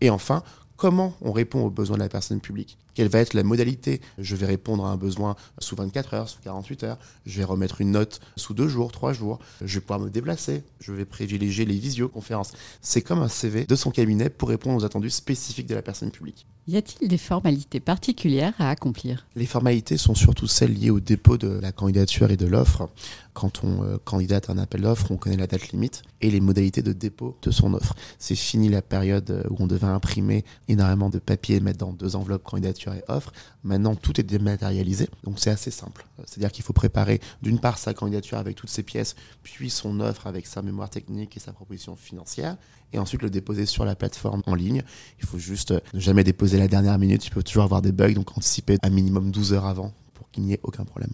et 0.00 0.08
enfin 0.08 0.42
comment 0.76 1.14
on 1.20 1.32
répond 1.32 1.64
aux 1.64 1.70
besoins 1.70 1.96
de 1.96 2.02
la 2.02 2.08
personne 2.08 2.40
publique? 2.40 2.78
Quelle 2.94 3.08
va 3.08 3.20
être 3.20 3.34
la 3.34 3.42
modalité? 3.42 4.00
Je 4.18 4.36
vais 4.36 4.46
répondre 4.46 4.86
à 4.86 4.90
un 4.90 4.96
besoin 4.96 5.36
sous 5.58 5.76
24 5.76 6.14
heures, 6.14 6.28
sous 6.28 6.40
48 6.42 6.84
heures. 6.84 6.98
Je 7.26 7.38
vais 7.38 7.44
remettre 7.44 7.80
une 7.80 7.90
note 7.90 8.20
sous 8.36 8.54
deux 8.54 8.68
jours, 8.68 8.92
trois 8.92 9.12
jours. 9.12 9.38
Je 9.62 9.74
vais 9.74 9.80
pouvoir 9.80 10.00
me 10.00 10.10
déplacer. 10.10 10.64
Je 10.80 10.92
vais 10.92 11.04
privilégier 11.04 11.64
les 11.64 11.78
visioconférences. 11.78 12.52
C'est 12.80 13.02
comme 13.02 13.20
un 13.20 13.28
CV 13.28 13.66
de 13.66 13.76
son 13.76 13.90
cabinet 13.90 14.30
pour 14.30 14.48
répondre 14.48 14.80
aux 14.80 14.84
attendus 14.84 15.10
spécifiques 15.10 15.66
de 15.66 15.74
la 15.74 15.82
personne 15.82 16.10
publique. 16.10 16.46
Y 16.68 16.76
a-t-il 16.76 17.06
des 17.06 17.16
formalités 17.16 17.78
particulières 17.78 18.52
à 18.58 18.70
accomplir? 18.70 19.24
Les 19.36 19.46
formalités 19.46 19.96
sont 19.96 20.16
surtout 20.16 20.48
celles 20.48 20.74
liées 20.74 20.90
au 20.90 20.98
dépôt 20.98 21.38
de 21.38 21.46
la 21.46 21.70
candidature 21.70 22.32
et 22.32 22.36
de 22.36 22.46
l'offre. 22.46 22.88
Quand 23.34 23.62
on 23.62 23.84
euh, 23.84 23.98
candidate 24.04 24.50
à 24.50 24.52
un 24.52 24.58
appel 24.58 24.80
d'offre, 24.80 25.12
on 25.12 25.16
connaît 25.16 25.36
la 25.36 25.46
date 25.46 25.68
limite 25.68 26.02
et 26.20 26.28
les 26.28 26.40
modalités 26.40 26.82
de 26.82 26.92
dépôt 26.92 27.36
de 27.42 27.52
son 27.52 27.72
offre. 27.72 27.94
C'est 28.18 28.34
fini 28.34 28.68
la 28.68 28.82
période 28.82 29.30
euh, 29.30 29.44
où 29.50 29.56
on 29.60 29.68
devait 29.68 29.86
imprimer 29.86 30.44
énormément 30.66 31.08
de 31.08 31.20
papier 31.20 31.54
et 31.54 31.60
mettre 31.60 31.78
dans 31.78 31.92
deux 31.92 32.16
enveloppes 32.16 32.42
candidature 32.42 32.94
et 32.94 33.04
offre. 33.06 33.32
Maintenant, 33.62 33.94
tout 33.94 34.18
est 34.20 34.24
dématérialisé, 34.24 35.08
donc 35.22 35.38
c'est 35.38 35.50
assez 35.50 35.70
simple. 35.70 36.04
C'est-à-dire 36.24 36.50
qu'il 36.50 36.64
faut 36.64 36.72
préparer 36.72 37.20
d'une 37.42 37.60
part 37.60 37.78
sa 37.78 37.94
candidature 37.94 38.38
avec 38.38 38.56
toutes 38.56 38.70
ses 38.70 38.82
pièces, 38.82 39.14
puis 39.44 39.70
son 39.70 40.00
offre 40.00 40.26
avec 40.26 40.46
sa 40.46 40.62
mémoire 40.62 40.90
technique 40.90 41.36
et 41.36 41.40
sa 41.40 41.52
proposition 41.52 41.94
financière, 41.94 42.56
et 42.92 42.98
ensuite 42.98 43.22
le 43.22 43.30
déposer 43.30 43.66
sur 43.66 43.84
la 43.84 43.94
plateforme 43.94 44.42
en 44.46 44.54
ligne. 44.54 44.82
Il 45.18 45.26
faut 45.26 45.38
juste 45.38 45.72
euh, 45.72 45.80
ne 45.94 46.00
jamais 46.00 46.24
déposer 46.24 46.58
la 46.58 46.68
dernière 46.68 46.98
minute, 46.98 47.26
il 47.26 47.30
peut 47.30 47.42
toujours 47.42 47.64
avoir 47.64 47.82
des 47.82 47.92
bugs, 47.92 48.14
donc 48.14 48.36
anticiper 48.36 48.78
un 48.82 48.90
minimum 48.90 49.30
12 49.30 49.52
heures 49.52 49.66
avant 49.66 49.92
pour 50.14 50.30
qu'il 50.30 50.44
n'y 50.44 50.54
ait 50.54 50.60
aucun 50.62 50.84
problème. 50.84 51.12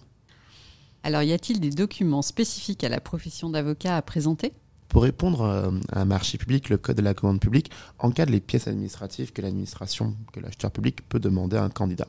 Alors, 1.03 1.21
y 1.21 1.33
a-t-il 1.33 1.59
des 1.59 1.69
documents 1.69 2.21
spécifiques 2.21 2.83
à 2.83 2.89
la 2.89 3.01
profession 3.01 3.49
d'avocat 3.49 3.97
à 3.97 4.01
présenter? 4.01 4.53
Pour 4.87 5.03
répondre 5.03 5.41
euh, 5.41 5.71
à 5.91 6.01
un 6.01 6.05
marché 6.05 6.37
public, 6.37 6.69
le 6.69 6.77
code 6.77 6.95
de 6.97 7.01
la 7.01 7.13
commande 7.13 7.39
publique 7.39 7.71
encadre 7.99 8.31
les 8.31 8.39
pièces 8.39 8.67
administratives 8.67 9.33
que 9.33 9.41
l'administration, 9.41 10.15
que 10.31 10.39
l'acheteur 10.39 10.71
public 10.71 11.07
peut 11.09 11.19
demander 11.19 11.57
à 11.57 11.63
un 11.63 11.69
candidat. 11.69 12.07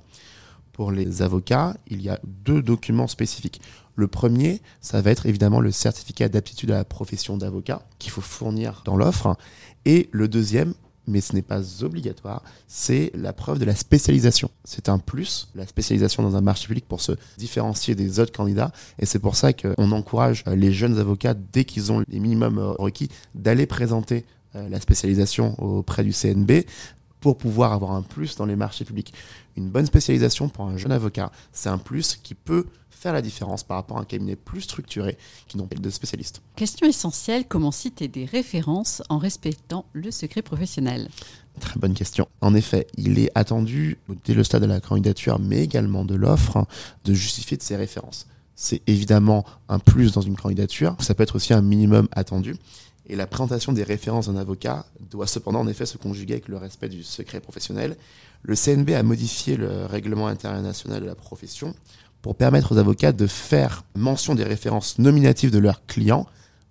Pour 0.75 0.91
les 0.91 1.23
avocats, 1.23 1.77
il 1.87 2.03
y 2.03 2.09
a 2.09 2.19
deux 2.25 2.61
documents 2.61 3.07
spécifiques. 3.07 3.61
Le 3.95 4.09
premier, 4.09 4.61
ça 4.81 5.01
va 5.01 5.13
être 5.13 5.27
évidemment 5.27 5.61
le 5.61 5.71
certificat 5.71 6.29
d'aptitude 6.29 6.73
à 6.73 6.79
la 6.79 6.85
profession 6.85 7.37
d'avocat 7.37 7.83
qu'il 8.01 8.11
faut 8.11 8.21
fournir 8.21 8.83
dans 8.85 8.97
l'offre. 8.97 9.37
Et 9.85 10.09
le 10.11 10.27
deuxième, 10.27 10.75
mais 11.07 11.21
ce 11.21 11.33
n'est 11.33 11.43
pas 11.43 11.85
obligatoire, 11.85 12.43
c'est 12.67 13.13
la 13.15 13.33
preuve 13.33 13.61
de 13.61 13.65
la 13.65 13.77
spécialisation. 13.77 14.51
C'est 14.65 14.89
un 14.89 14.99
plus, 14.99 15.49
la 15.55 15.65
spécialisation 15.65 16.25
dans 16.25 16.35
un 16.35 16.41
marché 16.41 16.67
public 16.67 16.87
pour 16.89 17.01
se 17.01 17.13
différencier 17.39 17.95
des 17.95 18.19
autres 18.19 18.33
candidats. 18.33 18.73
Et 18.99 19.07
c'est 19.07 19.21
pour 19.21 19.37
ça 19.37 19.53
qu'on 19.53 19.93
encourage 19.93 20.43
les 20.49 20.73
jeunes 20.73 20.99
avocats, 20.99 21.35
dès 21.35 21.65
qu'ils 21.65 21.93
ont 21.93 22.03
les 22.09 22.19
minimums 22.19 22.59
requis, 22.59 23.11
d'aller 23.37 23.67
présenter 23.67 24.25
euh, 24.57 24.69
la 24.69 24.81
spécialisation 24.81 25.55
auprès 25.63 26.03
du 26.03 26.13
CNB 26.13 26.65
pour 27.25 27.39
pouvoir 27.39 27.73
avoir 27.73 27.93
un 27.93 28.03
plus 28.03 28.37
dans 28.37 28.45
les 28.45 28.55
marchés 28.55 28.85
publics. 28.85 29.15
Une 29.57 29.71
bonne 29.71 29.87
spécialisation 29.87 30.51
pour 30.51 30.67
un 30.67 30.77
jeune 30.77 30.93
avocat, 30.93 31.33
c'est 31.53 31.71
un 31.71 31.79
plus 31.79 32.17
qui 32.23 32.35
peut 32.35 32.67
faire 32.91 33.15
la 33.15 33.23
différence 33.23 33.63
par 33.63 33.79
rapport 33.79 33.97
à 33.97 34.03
un 34.03 34.05
cabinet 34.05 34.37
plus 34.37 34.61
structuré 34.61 35.17
qui 35.49 35.57
n'ont 35.57 35.67
pas 35.67 35.77
de 35.77 35.89
spécialistes. 35.89 36.43
Question 36.55 36.87
essentielle, 36.87 37.47
comment 37.49 37.71
citer 37.71 38.09
des 38.09 38.27
références 38.27 39.03
en 39.09 39.17
respectant 39.17 39.87
le 39.95 40.11
secret 40.11 40.43
professionnel? 40.43 41.09
Très 41.61 41.81
bonne 41.81 41.95
question. 41.95 42.29
En 42.43 42.55
effet, 42.55 42.89
il 42.99 43.19
est 43.19 43.31
attendu, 43.35 43.97
dès 44.27 44.35
le 44.35 44.45
stade 44.45 44.61
de 44.61 44.67
la 44.67 44.81
candidature, 44.81 45.39
mais 45.39 45.65
également 45.65 46.05
de 46.05 46.15
l'offre, 46.15 46.67
de 47.07 47.15
justifier 47.15 47.57
de 47.57 47.63
ses 47.63 47.77
références. 47.77 48.27
C'est 48.55 48.83
évidemment 48.87 49.47
un 49.71 49.79
plus 49.79 50.13
dans 50.13 50.21
une 50.21 50.37
candidature, 50.37 50.95
ça 50.99 51.15
peut 51.15 51.23
être 51.23 51.37
aussi 51.37 51.55
un 51.55 51.63
minimum 51.63 52.07
attendu. 52.13 52.55
Et 53.07 53.17
la 53.17 53.27
présentation 53.27 53.73
des 53.73 53.83
références 53.83 54.29
d'un 54.29 54.37
avocat 54.37 54.87
doit 55.11 55.27
cependant 55.27 55.61
en 55.61 55.69
effet 55.69 55.87
se 55.87 55.99
conjuguer 55.99 56.35
avec 56.35 56.49
le 56.49 56.57
respect 56.57 56.89
du 56.89 57.03
secret 57.03 57.41
professionnel. 57.41 57.97
Le 58.43 58.55
CNB 58.55 58.91
a 58.91 59.03
modifié 59.03 59.57
le 59.57 59.85
règlement 59.87 60.27
international 60.27 61.03
de 61.03 61.07
la 61.07 61.15
profession 61.15 61.75
pour 62.23 62.35
permettre 62.37 62.73
aux 62.73 62.79
avocats 62.79 63.13
de 63.13 63.27
faire 63.27 63.85
mention 63.95 64.35
des 64.35 64.45
références 64.45 64.99
nominatives 64.99 65.51
de 65.51 65.59
leurs 65.59 65.85
clients 65.87 66.27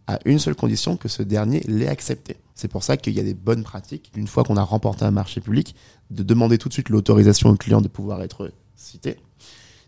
à 0.08 0.20
une 0.26 0.40
seule 0.40 0.56
condition 0.56 0.98
que 0.98 1.08
ce 1.08 1.22
dernier 1.24 1.62
l'ait 1.68 1.88
accepté. 1.88 2.38
C'est 2.56 2.68
pour 2.68 2.84
ça 2.84 2.98
qu'il 2.98 3.14
y 3.14 3.20
a 3.20 3.24
des 3.24 3.34
bonnes 3.34 3.64
pratiques, 3.64 4.12
une 4.16 4.28
fois 4.28 4.44
qu'on 4.44 4.58
a 4.58 4.64
remporté 4.64 5.06
un 5.06 5.12
marché 5.12 5.42
public, 5.42 5.76
de 6.12 6.24
demander 6.24 6.58
tout 6.58 6.70
de 6.70 6.74
suite 6.74 6.90
l'autorisation 6.90 7.50
au 7.50 7.56
client 7.56 7.82
de 7.82 7.88
pouvoir 7.88 8.22
être 8.22 8.52
cité. 8.76 9.18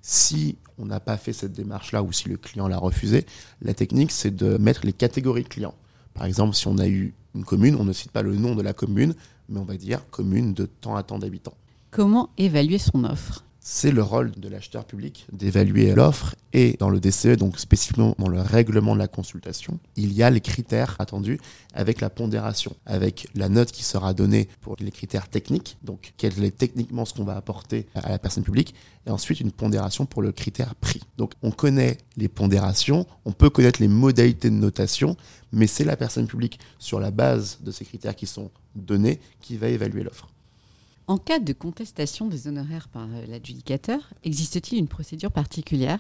Si 0.01 0.57
on 0.77 0.85
n'a 0.85 0.99
pas 0.99 1.17
fait 1.17 1.33
cette 1.33 1.53
démarche-là 1.53 2.03
ou 2.03 2.11
si 2.11 2.29
le 2.29 2.37
client 2.37 2.67
l'a 2.67 2.77
refusé, 2.77 3.25
la 3.61 3.73
technique, 3.73 4.11
c'est 4.11 4.35
de 4.35 4.57
mettre 4.57 4.85
les 4.85 4.93
catégories 4.93 5.43
clients. 5.43 5.75
Par 6.15 6.25
exemple, 6.25 6.55
si 6.55 6.67
on 6.67 6.77
a 6.79 6.87
eu 6.87 7.13
une 7.35 7.43
commune, 7.43 7.75
on 7.75 7.83
ne 7.83 7.93
cite 7.93 8.11
pas 8.11 8.23
le 8.23 8.35
nom 8.35 8.55
de 8.55 8.63
la 8.63 8.73
commune, 8.73 9.13
mais 9.49 9.59
on 9.59 9.65
va 9.65 9.77
dire 9.77 10.09
commune 10.09 10.53
de 10.53 10.65
tant 10.65 10.95
à 10.95 11.03
tant 11.03 11.19
d'habitants. 11.19 11.53
Comment 11.91 12.29
évaluer 12.37 12.77
son 12.79 13.03
offre? 13.03 13.44
C'est 13.67 13.89
le 13.89 14.03
rôle 14.03 14.29
de 14.37 14.47
l'acheteur 14.47 14.85
public 14.85 15.25
d'évaluer 15.31 15.95
l'offre 15.95 16.35
et 16.53 16.77
dans 16.79 16.91
le 16.91 16.99
DCE, 16.99 17.35
donc 17.35 17.57
spécifiquement 17.57 18.13
dans 18.19 18.27
le 18.27 18.39
règlement 18.39 18.93
de 18.93 18.99
la 18.99 19.07
consultation, 19.07 19.79
il 19.95 20.13
y 20.13 20.21
a 20.21 20.29
les 20.29 20.39
critères 20.39 20.95
attendus 20.99 21.39
avec 21.73 21.99
la 21.99 22.11
pondération, 22.11 22.75
avec 22.85 23.27
la 23.33 23.49
note 23.49 23.71
qui 23.71 23.83
sera 23.83 24.13
donnée 24.13 24.47
pour 24.61 24.75
les 24.79 24.91
critères 24.91 25.27
techniques, 25.27 25.77
donc 25.81 26.13
quel 26.15 26.43
est 26.43 26.55
techniquement 26.55 27.05
ce 27.05 27.15
qu'on 27.15 27.23
va 27.23 27.35
apporter 27.35 27.87
à 27.95 28.11
la 28.11 28.19
personne 28.19 28.43
publique, 28.43 28.75
et 29.07 29.09
ensuite 29.09 29.39
une 29.39 29.51
pondération 29.51 30.05
pour 30.05 30.21
le 30.21 30.31
critère 30.31 30.75
prix. 30.75 31.01
Donc 31.17 31.33
on 31.41 31.49
connaît 31.49 31.97
les 32.17 32.27
pondérations, 32.27 33.07
on 33.25 33.31
peut 33.31 33.49
connaître 33.49 33.81
les 33.81 33.87
modalités 33.87 34.51
de 34.51 34.55
notation, 34.55 35.17
mais 35.51 35.65
c'est 35.65 35.85
la 35.85 35.97
personne 35.97 36.27
publique 36.27 36.59
sur 36.77 36.99
la 36.99 37.09
base 37.09 37.57
de 37.61 37.71
ces 37.71 37.83
critères 37.83 38.15
qui 38.15 38.27
sont 38.27 38.51
donnés 38.75 39.19
qui 39.41 39.57
va 39.57 39.69
évaluer 39.69 40.03
l'offre. 40.03 40.29
En 41.07 41.19
cas 41.19 41.37
de 41.37 41.53
contestation 41.53 42.27
des 42.27 42.47
honoraires 42.47 42.87
par 42.87 43.03
euh, 43.03 43.25
l'adjudicateur, 43.27 43.99
existe-t-il 44.23 44.79
une 44.79 44.87
procédure 44.87 45.31
particulière? 45.31 45.99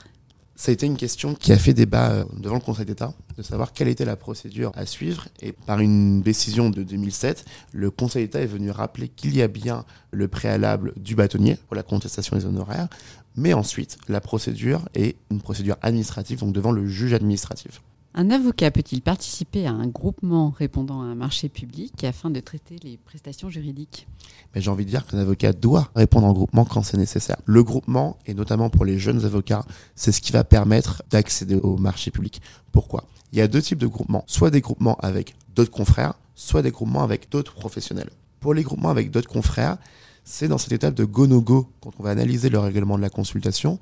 Ça 0.55 0.71
a 0.71 0.73
été 0.73 0.87
une 0.87 0.97
question 0.97 1.35
qui 1.35 1.51
a 1.51 1.59
fait 1.59 1.75
débat 1.75 2.09
euh, 2.09 2.25
devant 2.39 2.55
le 2.55 2.61
Conseil 2.61 2.85
d'État, 2.85 3.13
de 3.37 3.43
savoir 3.43 3.71
quelle 3.71 3.87
était 3.87 4.05
la 4.05 4.15
procédure 4.15 4.71
à 4.73 4.87
suivre. 4.87 5.27
Et 5.41 5.51
par 5.51 5.79
une 5.79 6.23
décision 6.23 6.71
de 6.71 6.81
2007, 6.81 7.45
le 7.71 7.91
Conseil 7.91 8.23
d'État 8.23 8.41
est 8.41 8.47
venu 8.47 8.71
rappeler 8.71 9.07
qu'il 9.07 9.35
y 9.35 9.43
a 9.43 9.47
bien 9.47 9.85
le 10.09 10.27
préalable 10.27 10.91
du 10.97 11.13
bâtonnier 11.13 11.57
pour 11.67 11.75
la 11.75 11.83
contestation 11.83 12.35
des 12.35 12.45
honoraires, 12.45 12.87
mais 13.35 13.53
ensuite, 13.53 13.99
la 14.07 14.21
procédure 14.21 14.89
est 14.95 15.17
une 15.29 15.41
procédure 15.41 15.77
administrative, 15.83 16.39
donc 16.39 16.53
devant 16.53 16.71
le 16.71 16.87
juge 16.87 17.13
administratif. 17.13 17.81
Un 18.17 18.31
avocat 18.31 18.71
peut-il 18.71 19.01
participer 19.01 19.67
à 19.67 19.73
un 19.73 19.87
groupement 19.87 20.49
répondant 20.57 21.01
à 21.01 21.03
un 21.03 21.15
marché 21.15 21.49
public 21.49 22.05
afin 22.05 22.29
de 22.29 22.39
traiter 22.39 22.77
les 22.81 22.95
prestations 22.95 23.49
juridiques? 23.49 24.07
J'ai 24.55 24.71
envie 24.71 24.85
de 24.85 24.89
dire 24.89 25.05
qu'un 25.05 25.17
avocat 25.17 25.51
doit 25.51 25.89
répondre 25.95 26.25
en 26.25 26.31
groupement 26.31 26.63
quand 26.63 26.81
c'est 26.81 26.95
nécessaire. 26.95 27.35
Le 27.43 27.61
groupement, 27.61 28.17
et 28.25 28.33
notamment 28.33 28.69
pour 28.69 28.85
les 28.85 28.99
jeunes 28.99 29.25
avocats, 29.25 29.65
c'est 29.95 30.13
ce 30.13 30.21
qui 30.21 30.31
va 30.31 30.45
permettre 30.45 31.03
d'accéder 31.09 31.55
au 31.55 31.75
marché 31.75 32.09
public. 32.09 32.41
Pourquoi? 32.71 33.03
Il 33.33 33.39
y 33.39 33.41
a 33.41 33.49
deux 33.49 33.61
types 33.61 33.79
de 33.79 33.87
groupements. 33.87 34.23
Soit 34.27 34.49
des 34.49 34.61
groupements 34.61 34.95
avec 35.01 35.35
d'autres 35.53 35.71
confrères, 35.71 36.13
soit 36.35 36.61
des 36.61 36.71
groupements 36.71 37.03
avec 37.03 37.29
d'autres 37.29 37.53
professionnels. 37.53 38.11
Pour 38.39 38.53
les 38.53 38.63
groupements 38.63 38.91
avec 38.91 39.11
d'autres 39.11 39.27
confrères, 39.27 39.77
c'est 40.23 40.47
dans 40.47 40.57
cette 40.57 40.71
étape 40.71 40.95
de 40.95 41.03
go-no-go, 41.03 41.67
quand 41.81 41.91
on 41.99 42.03
va 42.03 42.11
analyser 42.11 42.47
le 42.47 42.59
règlement 42.59 42.95
de 42.95 43.01
la 43.01 43.09
consultation, 43.09 43.77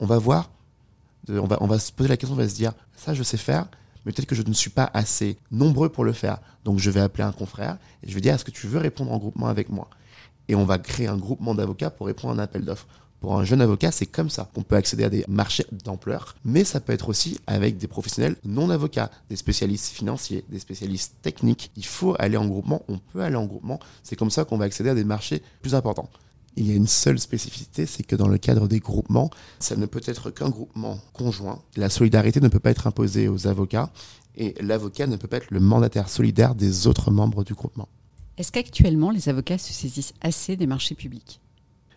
on 0.00 0.06
va 0.06 0.18
voir 0.18 0.50
on, 1.28 1.46
va, 1.46 1.58
on 1.60 1.66
va 1.66 1.78
se 1.78 1.92
poser 1.92 2.08
la 2.08 2.16
question, 2.16 2.34
on 2.34 2.38
va 2.38 2.48
se 2.48 2.54
dire, 2.54 2.72
ça 2.96 3.14
je 3.14 3.22
sais 3.22 3.36
faire, 3.36 3.66
mais 4.04 4.12
peut-être 4.12 4.28
que 4.28 4.34
je 4.34 4.42
ne 4.42 4.52
suis 4.52 4.70
pas 4.70 4.90
assez 4.94 5.36
nombreux 5.50 5.88
pour 5.88 6.04
le 6.04 6.12
faire. 6.12 6.38
Donc 6.64 6.78
je 6.78 6.90
vais 6.90 7.00
appeler 7.00 7.24
un 7.24 7.32
confrère 7.32 7.78
et 8.02 8.08
je 8.08 8.14
vais 8.14 8.20
dire, 8.20 8.34
est-ce 8.34 8.44
que 8.44 8.50
tu 8.50 8.66
veux 8.66 8.78
répondre 8.78 9.12
en 9.12 9.18
groupement 9.18 9.46
avec 9.46 9.68
moi? 9.68 9.88
Et 10.48 10.54
on 10.54 10.64
va 10.64 10.78
créer 10.78 11.06
un 11.06 11.16
groupement 11.16 11.54
d'avocats 11.54 11.90
pour 11.90 12.06
répondre 12.06 12.32
à 12.32 12.36
un 12.36 12.44
appel 12.44 12.64
d'offres. 12.64 12.86
Pour 13.20 13.38
un 13.38 13.44
jeune 13.44 13.60
avocat, 13.60 13.92
c'est 13.92 14.06
comme 14.06 14.30
ça 14.30 14.48
qu'on 14.54 14.62
peut 14.62 14.76
accéder 14.76 15.04
à 15.04 15.10
des 15.10 15.26
marchés 15.28 15.66
d'ampleur, 15.84 16.36
mais 16.42 16.64
ça 16.64 16.80
peut 16.80 16.94
être 16.94 17.10
aussi 17.10 17.38
avec 17.46 17.76
des 17.76 17.86
professionnels 17.86 18.36
non 18.46 18.70
avocats, 18.70 19.10
des 19.28 19.36
spécialistes 19.36 19.92
financiers, 19.92 20.42
des 20.48 20.58
spécialistes 20.58 21.16
techniques. 21.20 21.70
Il 21.76 21.84
faut 21.84 22.16
aller 22.18 22.38
en 22.38 22.46
groupement, 22.46 22.82
on 22.88 22.96
peut 22.96 23.20
aller 23.20 23.36
en 23.36 23.44
groupement, 23.44 23.78
c'est 24.02 24.16
comme 24.16 24.30
ça 24.30 24.46
qu'on 24.46 24.56
va 24.56 24.64
accéder 24.64 24.88
à 24.88 24.94
des 24.94 25.04
marchés 25.04 25.42
plus 25.60 25.74
importants. 25.74 26.08
Il 26.56 26.66
y 26.68 26.72
a 26.72 26.74
une 26.74 26.86
seule 26.86 27.18
spécificité, 27.18 27.86
c'est 27.86 28.02
que 28.02 28.16
dans 28.16 28.28
le 28.28 28.38
cadre 28.38 28.68
des 28.68 28.80
groupements, 28.80 29.30
ça 29.60 29.76
ne 29.76 29.86
peut 29.86 30.02
être 30.04 30.30
qu'un 30.30 30.50
groupement 30.50 30.98
conjoint. 31.12 31.62
La 31.76 31.88
solidarité 31.88 32.40
ne 32.40 32.48
peut 32.48 32.58
pas 32.58 32.70
être 32.70 32.86
imposée 32.86 33.28
aux 33.28 33.46
avocats 33.46 33.90
et 34.36 34.54
l'avocat 34.60 35.06
ne 35.06 35.16
peut 35.16 35.28
pas 35.28 35.38
être 35.38 35.50
le 35.50 35.60
mandataire 35.60 36.08
solidaire 36.08 36.54
des 36.54 36.86
autres 36.86 37.10
membres 37.10 37.44
du 37.44 37.54
groupement. 37.54 37.88
Est-ce 38.36 38.52
qu'actuellement 38.52 39.10
les 39.10 39.28
avocats 39.28 39.58
se 39.58 39.72
saisissent 39.72 40.14
assez 40.20 40.56
des 40.56 40.66
marchés 40.66 40.94
publics? 40.94 41.40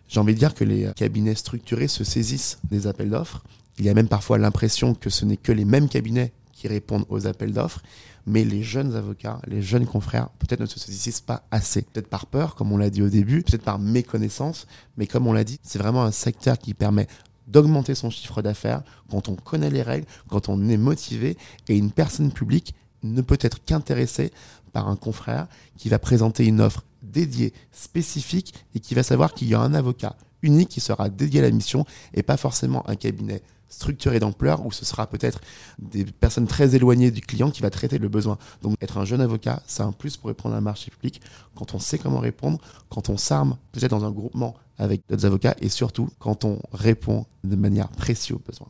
J'ai 0.08 0.20
envie 0.20 0.34
de 0.34 0.38
dire 0.38 0.54
que 0.54 0.64
les 0.64 0.90
cabinets 0.94 1.34
structurés 1.34 1.88
se 1.88 2.04
saisissent 2.04 2.58
des 2.70 2.86
appels 2.86 3.10
d'offres. 3.10 3.42
Il 3.78 3.84
y 3.84 3.88
a 3.88 3.94
même 3.94 4.08
parfois 4.08 4.38
l'impression 4.38 4.94
que 4.94 5.10
ce 5.10 5.24
n'est 5.24 5.36
que 5.36 5.52
les 5.52 5.64
mêmes 5.64 5.88
cabinets 5.88 6.32
qui 6.54 6.68
répondent 6.68 7.06
aux 7.08 7.26
appels 7.26 7.52
d'offres 7.52 7.82
mais 8.26 8.44
les 8.44 8.62
jeunes 8.62 8.94
avocats, 8.94 9.40
les 9.46 9.62
jeunes 9.62 9.86
confrères, 9.86 10.28
peut-être 10.38 10.60
ne 10.60 10.66
se 10.66 10.80
saisissent 10.80 11.20
pas 11.20 11.46
assez. 11.50 11.82
Peut-être 11.82 12.08
par 12.08 12.26
peur, 12.26 12.54
comme 12.54 12.72
on 12.72 12.78
l'a 12.78 12.90
dit 12.90 13.02
au 13.02 13.08
début, 13.08 13.42
peut-être 13.42 13.62
par 13.62 13.78
méconnaissance, 13.78 14.66
mais 14.96 15.06
comme 15.06 15.26
on 15.26 15.32
l'a 15.32 15.44
dit, 15.44 15.60
c'est 15.62 15.78
vraiment 15.78 16.04
un 16.04 16.10
secteur 16.10 16.58
qui 16.58 16.74
permet 16.74 17.06
d'augmenter 17.46 17.94
son 17.94 18.08
chiffre 18.08 18.40
d'affaires 18.40 18.82
quand 19.10 19.28
on 19.28 19.34
connaît 19.34 19.70
les 19.70 19.82
règles, 19.82 20.06
quand 20.28 20.48
on 20.48 20.68
est 20.68 20.78
motivé, 20.78 21.36
et 21.68 21.76
une 21.76 21.90
personne 21.90 22.32
publique 22.32 22.74
ne 23.02 23.20
peut 23.20 23.38
être 23.40 23.62
qu'intéressée 23.62 24.32
par 24.72 24.88
un 24.88 24.96
confrère 24.96 25.46
qui 25.76 25.90
va 25.90 25.98
présenter 25.98 26.46
une 26.46 26.62
offre 26.62 26.82
dédiée, 27.02 27.52
spécifique, 27.70 28.54
et 28.74 28.80
qui 28.80 28.94
va 28.94 29.02
savoir 29.02 29.34
qu'il 29.34 29.48
y 29.48 29.54
a 29.54 29.60
un 29.60 29.74
avocat 29.74 30.16
unique 30.40 30.70
qui 30.70 30.80
sera 30.80 31.10
dédié 31.10 31.40
à 31.40 31.42
la 31.42 31.50
mission 31.50 31.84
et 32.14 32.22
pas 32.22 32.38
forcément 32.38 32.88
un 32.88 32.96
cabinet 32.96 33.42
structuré 33.74 34.20
d'ampleur 34.20 34.64
où 34.64 34.72
ce 34.72 34.84
sera 34.84 35.06
peut-être 35.06 35.40
des 35.78 36.04
personnes 36.04 36.46
très 36.46 36.74
éloignées 36.74 37.10
du 37.10 37.20
client 37.20 37.50
qui 37.50 37.62
va 37.62 37.70
traiter 37.70 37.98
le 37.98 38.08
besoin. 38.08 38.38
Donc 38.62 38.76
être 38.80 38.98
un 38.98 39.04
jeune 39.04 39.20
avocat, 39.20 39.62
c'est 39.66 39.82
un 39.82 39.92
plus 39.92 40.16
pour 40.16 40.28
répondre 40.28 40.54
à 40.54 40.58
un 40.58 40.62
marché 40.62 40.90
public 40.90 41.20
quand 41.54 41.74
on 41.74 41.78
sait 41.78 41.98
comment 41.98 42.20
répondre, 42.20 42.58
quand 42.88 43.08
on 43.08 43.16
s'arme 43.16 43.56
peut-être 43.72 43.90
dans 43.90 44.04
un 44.04 44.10
groupement 44.10 44.54
avec 44.78 45.02
d'autres 45.08 45.26
avocats 45.26 45.54
et 45.60 45.68
surtout 45.68 46.08
quand 46.18 46.44
on 46.44 46.58
répond 46.72 47.26
de 47.44 47.56
manière 47.56 47.88
précieuse 47.88 48.38
aux 48.38 48.42
besoins. 48.46 48.68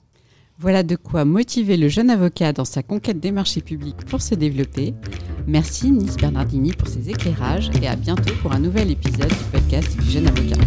Voilà 0.58 0.84
de 0.84 0.94
quoi 0.94 1.24
motiver 1.24 1.76
le 1.76 1.88
jeune 1.88 2.10
avocat 2.10 2.52
dans 2.52 2.64
sa 2.64 2.84
conquête 2.84 3.18
des 3.18 3.32
marchés 3.32 3.60
publics 3.60 4.04
pour 4.06 4.22
se 4.22 4.36
développer. 4.36 4.94
Merci 5.48 5.90
Nice 5.90 6.16
Bernardini 6.16 6.72
pour 6.72 6.86
ses 6.86 7.10
éclairages 7.10 7.70
et 7.82 7.88
à 7.88 7.96
bientôt 7.96 8.34
pour 8.40 8.52
un 8.52 8.60
nouvel 8.60 8.90
épisode 8.90 9.28
du 9.28 9.44
podcast 9.50 9.96
du 9.98 10.10
jeune 10.10 10.28
avocat. 10.28 10.60